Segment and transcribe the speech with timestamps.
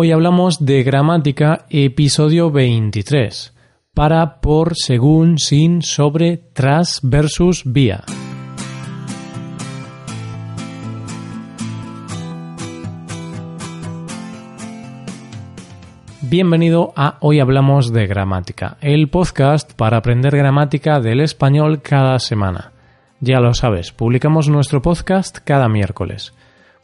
[0.00, 3.52] Hoy hablamos de gramática, episodio 23.
[3.92, 8.04] Para, por, según, sin, sobre, tras, versus, vía.
[16.20, 22.70] Bienvenido a Hoy Hablamos de Gramática, el podcast para aprender gramática del español cada semana.
[23.18, 26.34] Ya lo sabes, publicamos nuestro podcast cada miércoles.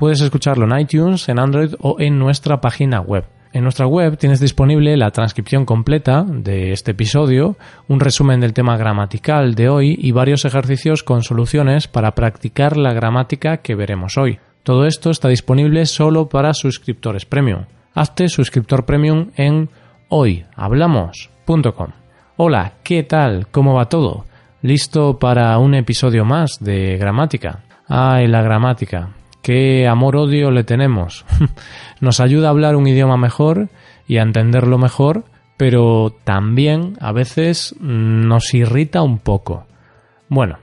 [0.00, 3.26] Puedes escucharlo en iTunes, en Android o en nuestra página web.
[3.52, 8.78] En nuestra web tienes disponible la transcripción completa de este episodio, un resumen del tema
[8.78, 14.38] gramatical de hoy y varios ejercicios con soluciones para practicar la gramática que veremos hoy.
[14.62, 17.66] Todo esto está disponible solo para suscriptores premium.
[17.94, 19.68] Hazte suscriptor premium en
[20.08, 21.88] hoyhablamos.com.
[22.38, 23.48] Hola, ¿qué tal?
[23.48, 24.24] ¿Cómo va todo?
[24.62, 27.64] ¿Listo para un episodio más de gramática?
[27.86, 29.10] Ay, la gramática
[29.42, 31.24] qué amor-odio le tenemos.
[32.00, 33.68] Nos ayuda a hablar un idioma mejor
[34.06, 35.24] y a entenderlo mejor,
[35.56, 39.66] pero también a veces nos irrita un poco.
[40.28, 40.58] Bueno,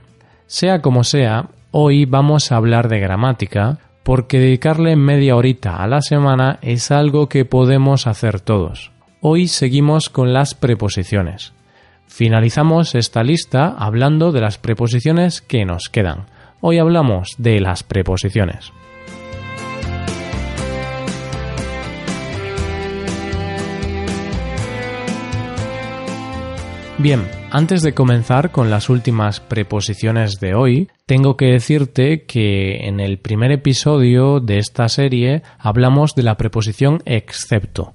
[0.46, 6.00] sea como sea, hoy vamos a hablar de gramática porque dedicarle media horita a la
[6.00, 8.90] semana es algo que podemos hacer todos.
[9.20, 11.52] Hoy seguimos con las preposiciones.
[12.06, 16.26] Finalizamos esta lista hablando de las preposiciones que nos quedan.
[16.60, 18.72] Hoy hablamos de las preposiciones.
[26.98, 32.98] Bien, antes de comenzar con las últimas preposiciones de hoy, tengo que decirte que en
[32.98, 37.94] el primer episodio de esta serie hablamos de la preposición excepto.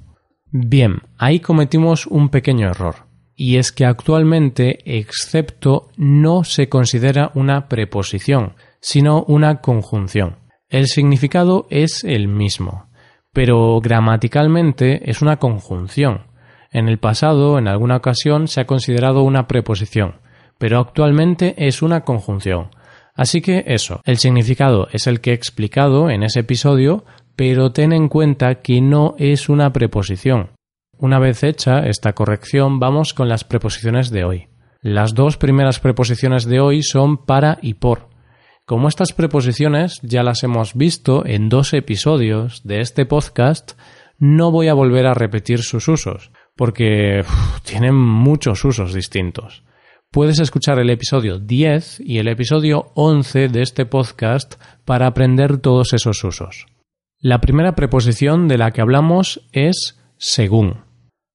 [0.51, 7.67] Bien, ahí cometimos un pequeño error y es que actualmente excepto no se considera una
[7.67, 10.37] preposición, sino una conjunción.
[10.69, 12.87] El significado es el mismo,
[13.31, 16.27] pero gramaticalmente es una conjunción.
[16.71, 20.15] En el pasado, en alguna ocasión, se ha considerado una preposición,
[20.57, 22.69] pero actualmente es una conjunción.
[23.15, 27.05] Así que eso, el significado es el que he explicado en ese episodio,
[27.35, 30.49] pero ten en cuenta que no es una preposición.
[30.97, 34.47] Una vez hecha esta corrección, vamos con las preposiciones de hoy.
[34.81, 38.09] Las dos primeras preposiciones de hoy son para y por.
[38.65, 43.73] Como estas preposiciones ya las hemos visto en dos episodios de este podcast,
[44.19, 47.25] no voy a volver a repetir sus usos, porque
[47.63, 49.63] tienen muchos usos distintos.
[50.11, 55.91] Puedes escuchar el episodio 10 y el episodio 11 de este podcast para aprender todos
[55.93, 56.67] esos usos.
[57.19, 60.85] La primera preposición de la que hablamos es según.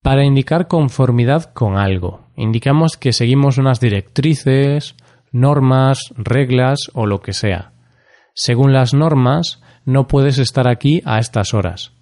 [0.03, 4.97] Para indicar conformidad con algo, indicamos que seguimos unas directrices,
[5.31, 7.73] normas, reglas o lo que sea.
[8.35, 11.93] Según las normas, no puedes estar aquí a estas horas.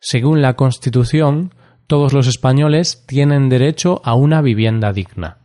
[0.00, 1.54] Según la Constitución,
[1.86, 5.38] todos los españoles tienen derecho a una vivienda digna.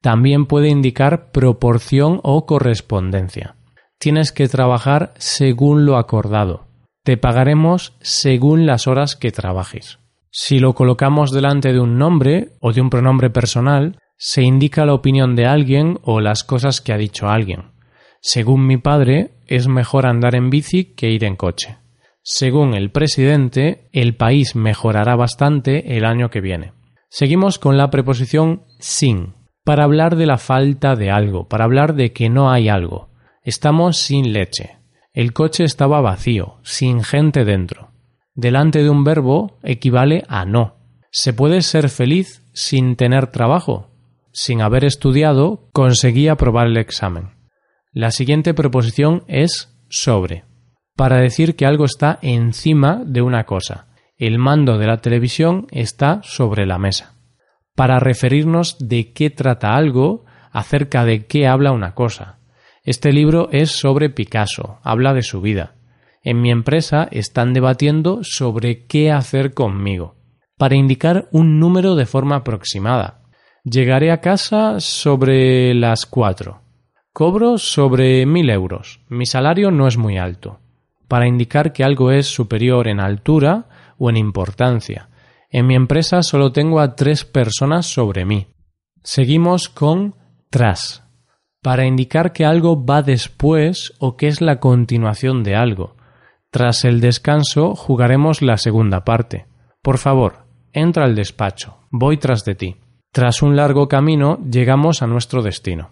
[0.00, 3.54] También puede indicar proporción o correspondencia.
[4.00, 6.66] Tienes que trabajar según lo acordado.
[7.04, 10.00] Te pagaremos según las horas que trabajes.
[10.30, 14.94] Si lo colocamos delante de un nombre o de un pronombre personal, se indica la
[14.94, 17.72] opinión de alguien o las cosas que ha dicho alguien.
[18.20, 21.78] Según mi padre, es mejor andar en bici que ir en coche.
[22.22, 26.74] Según el presidente, el país mejorará bastante el año que viene.
[27.08, 32.12] Seguimos con la preposición sin, para hablar de la falta de algo, para hablar de
[32.12, 33.08] que no hay algo.
[33.42, 34.76] Estamos sin leche.
[35.12, 37.89] El coche estaba vacío, sin gente dentro.
[38.34, 40.76] Delante de un verbo equivale a no.
[41.10, 43.90] ¿Se puede ser feliz sin tener trabajo?
[44.32, 47.30] sin haber estudiado, conseguí aprobar el examen.
[47.92, 50.44] La siguiente proposición es sobre,
[50.96, 53.88] para decir que algo está encima de una cosa.
[54.16, 57.14] El mando de la televisión está sobre la mesa.
[57.74, 62.38] Para referirnos de qué trata algo, acerca de qué habla una cosa.
[62.84, 65.74] Este libro es sobre Picasso, habla de su vida.
[66.22, 70.16] En mi empresa están debatiendo sobre qué hacer conmigo,
[70.58, 73.20] para indicar un número de forma aproximada,
[73.64, 76.62] Llegaré a casa sobre las cuatro.
[77.12, 79.00] Cobro sobre mil euros.
[79.08, 80.60] Mi salario no es muy alto.
[81.08, 83.68] Para indicar que algo es superior en altura
[83.98, 85.10] o en importancia.
[85.50, 88.46] En mi empresa solo tengo a tres personas sobre mí.
[89.02, 90.14] Seguimos con
[90.48, 91.04] tras.
[91.60, 95.96] Para indicar que algo va después o que es la continuación de algo.
[96.50, 99.46] Tras el descanso jugaremos la segunda parte.
[99.82, 101.78] Por favor, entra al despacho.
[101.90, 102.76] Voy tras de ti.
[103.12, 105.90] Tras un largo camino llegamos a nuestro destino,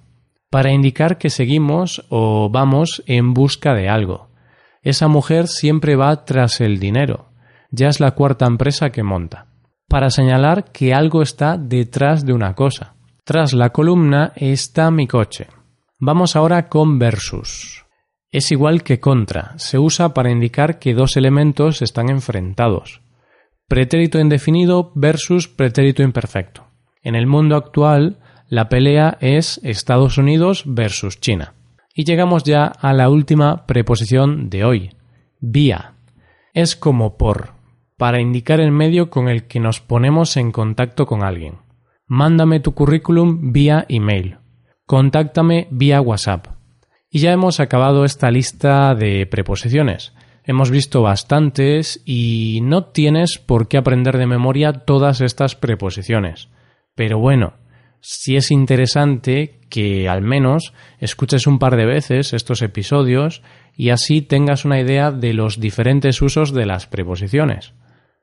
[0.51, 4.29] para indicar que seguimos o vamos en busca de algo.
[4.83, 7.31] Esa mujer siempre va tras el dinero.
[7.71, 9.47] Ya es la cuarta empresa que monta.
[9.89, 12.95] Para señalar que algo está detrás de una cosa.
[13.25, 15.49] Tras la columna está mi coche.
[15.99, 17.85] Vamos ahora con versus.
[18.31, 23.01] Es igual que contra, se usa para indicar que dos elementos están enfrentados.
[23.69, 26.67] Pretérito indefinido versus pretérito imperfecto.
[27.03, 31.55] En el mundo actual, la pelea es Estados Unidos versus China.
[31.95, 34.91] Y llegamos ya a la última preposición de hoy,
[35.41, 35.95] vía.
[36.53, 37.55] Es como por,
[37.97, 41.57] para indicar el medio con el que nos ponemos en contacto con alguien.
[42.07, 44.39] Mándame tu currículum vía email.
[44.87, 46.58] Contáctame vía WhatsApp.
[47.11, 50.13] Y ya hemos acabado esta lista de preposiciones.
[50.45, 56.49] Hemos visto bastantes y no tienes por qué aprender de memoria todas estas preposiciones.
[56.95, 57.55] Pero bueno,
[58.01, 63.43] si es interesante que al menos escuches un par de veces estos episodios
[63.75, 67.75] y así tengas una idea de los diferentes usos de las preposiciones.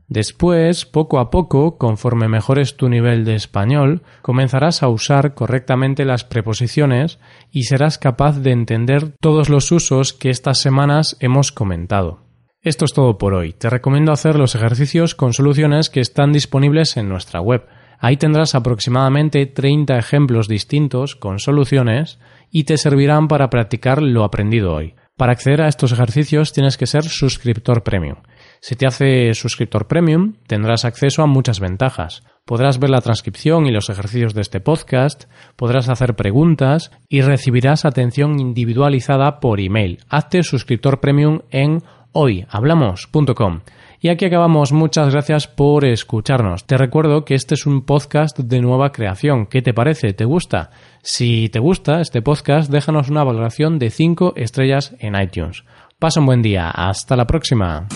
[0.07, 6.23] Después, poco a poco, conforme mejores tu nivel de español, comenzarás a usar correctamente las
[6.23, 7.19] preposiciones
[7.51, 12.19] y serás capaz de entender todos los usos que estas semanas hemos comentado.
[12.61, 13.53] Esto es todo por hoy.
[13.53, 17.65] Te recomiendo hacer los ejercicios con soluciones que están disponibles en nuestra web.
[17.99, 22.19] Ahí tendrás aproximadamente 30 ejemplos distintos con soluciones
[22.51, 24.95] y te servirán para practicar lo aprendido hoy.
[25.17, 28.17] Para acceder a estos ejercicios tienes que ser suscriptor premium.
[28.67, 32.23] Si te haces suscriptor premium, tendrás acceso a muchas ventajas.
[32.45, 35.25] Podrás ver la transcripción y los ejercicios de este podcast,
[35.55, 39.99] podrás hacer preguntas y recibirás atención individualizada por email.
[40.09, 43.59] Hazte suscriptor premium en hoyhablamos.com.
[43.99, 44.71] Y aquí acabamos.
[44.71, 46.65] Muchas gracias por escucharnos.
[46.65, 49.45] Te recuerdo que este es un podcast de nueva creación.
[49.45, 50.13] ¿Qué te parece?
[50.13, 50.71] ¿Te gusta?
[51.03, 55.63] Si te gusta este podcast, déjanos una valoración de 5 estrellas en iTunes.
[55.99, 56.71] Pasa un buen día.
[56.71, 57.87] Hasta la próxima.